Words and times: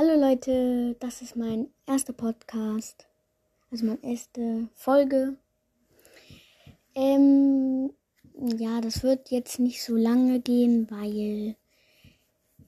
Hallo 0.00 0.14
Leute, 0.14 0.94
das 1.00 1.22
ist 1.22 1.34
mein 1.34 1.70
erster 1.84 2.12
Podcast, 2.12 3.08
also 3.72 3.84
meine 3.84 4.04
erste 4.04 4.68
Folge. 4.76 5.36
Ähm, 6.94 7.92
ja, 8.58 8.80
das 8.80 9.02
wird 9.02 9.32
jetzt 9.32 9.58
nicht 9.58 9.82
so 9.82 9.96
lange 9.96 10.38
gehen, 10.38 10.88
weil 10.88 11.56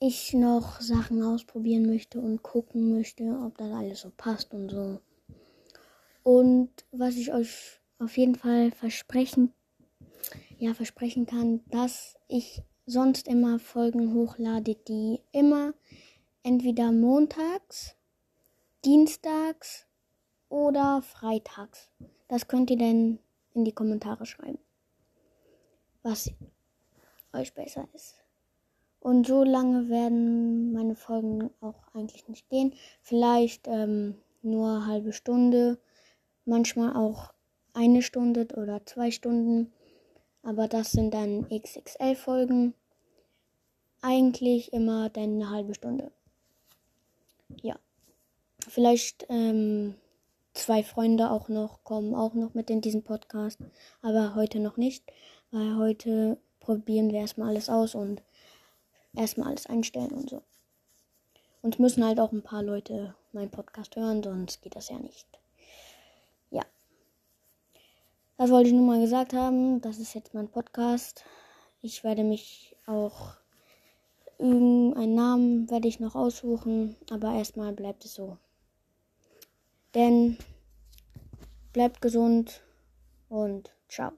ich 0.00 0.32
noch 0.32 0.80
Sachen 0.80 1.22
ausprobieren 1.22 1.86
möchte 1.86 2.18
und 2.18 2.42
gucken 2.42 2.96
möchte, 2.96 3.22
ob 3.46 3.56
das 3.58 3.70
alles 3.70 4.00
so 4.00 4.10
passt 4.16 4.52
und 4.52 4.68
so. 4.68 4.98
Und 6.24 6.70
was 6.90 7.14
ich 7.14 7.32
euch 7.32 7.80
auf 8.00 8.16
jeden 8.18 8.34
Fall 8.34 8.72
versprechen, 8.72 9.52
ja, 10.58 10.74
versprechen 10.74 11.26
kann, 11.26 11.60
dass 11.70 12.16
ich 12.26 12.64
sonst 12.86 13.28
immer 13.28 13.60
Folgen 13.60 14.14
hochlade, 14.14 14.74
die 14.74 15.20
immer 15.30 15.74
entweder 16.42 16.92
montags, 16.92 17.96
dienstags 18.84 19.86
oder 20.48 21.02
freitags. 21.02 21.90
Das 22.28 22.48
könnt 22.48 22.70
ihr 22.70 22.78
dann 22.78 23.18
in 23.54 23.64
die 23.64 23.72
Kommentare 23.72 24.26
schreiben, 24.26 24.58
was 26.02 26.30
euch 27.32 27.54
besser 27.54 27.88
ist. 27.94 28.16
Und 29.00 29.26
so 29.26 29.44
lange 29.44 29.88
werden 29.88 30.72
meine 30.72 30.94
Folgen 30.94 31.50
auch 31.60 31.88
eigentlich 31.94 32.28
nicht 32.28 32.48
gehen. 32.50 32.74
Vielleicht 33.02 33.66
ähm, 33.66 34.16
nur 34.42 34.68
eine 34.68 34.86
halbe 34.86 35.12
Stunde, 35.12 35.78
manchmal 36.44 36.94
auch 36.94 37.32
eine 37.72 38.02
Stunde 38.02 38.46
oder 38.56 38.84
zwei 38.84 39.10
Stunden. 39.10 39.72
Aber 40.42 40.68
das 40.68 40.92
sind 40.92 41.14
dann 41.14 41.48
XXL-Folgen. 41.48 42.74
Eigentlich 44.02 44.72
immer 44.72 45.08
dann 45.10 45.34
eine 45.34 45.50
halbe 45.50 45.74
Stunde. 45.74 46.12
Vielleicht 48.70 49.26
ähm, 49.28 49.96
zwei 50.54 50.82
Freunde 50.84 51.30
auch 51.30 51.48
noch 51.48 51.82
kommen 51.82 52.14
auch 52.14 52.34
noch 52.34 52.54
mit 52.54 52.70
in 52.70 52.80
diesen 52.80 53.02
Podcast. 53.02 53.58
Aber 54.00 54.34
heute 54.34 54.60
noch 54.60 54.76
nicht, 54.76 55.04
weil 55.50 55.76
heute 55.76 56.38
probieren 56.60 57.10
wir 57.10 57.18
erstmal 57.18 57.48
alles 57.48 57.68
aus 57.68 57.94
und 57.94 58.22
erstmal 59.14 59.48
alles 59.48 59.66
einstellen 59.66 60.12
und 60.12 60.30
so. 60.30 60.42
Und 61.62 61.80
müssen 61.80 62.04
halt 62.04 62.20
auch 62.20 62.32
ein 62.32 62.42
paar 62.42 62.62
Leute 62.62 63.14
meinen 63.32 63.50
Podcast 63.50 63.96
hören, 63.96 64.22
sonst 64.22 64.62
geht 64.62 64.76
das 64.76 64.88
ja 64.88 64.98
nicht. 64.98 65.26
Ja. 66.50 66.62
Das 68.38 68.50
wollte 68.50 68.68
ich 68.68 68.74
nur 68.74 68.86
mal 68.86 69.00
gesagt 69.00 69.32
haben. 69.32 69.80
Das 69.80 69.98
ist 69.98 70.14
jetzt 70.14 70.32
mein 70.32 70.48
Podcast. 70.48 71.24
Ich 71.82 72.04
werde 72.04 72.22
mich 72.22 72.76
auch 72.86 73.34
Irgendeinen 74.40 75.14
Namen 75.14 75.70
werde 75.70 75.86
ich 75.86 76.00
noch 76.00 76.14
aussuchen, 76.14 76.96
aber 77.10 77.34
erstmal 77.34 77.74
bleibt 77.74 78.06
es 78.06 78.14
so. 78.14 78.38
Denn 79.94 80.38
bleibt 81.72 82.00
gesund 82.00 82.62
und 83.28 83.74
ciao. 83.88 84.12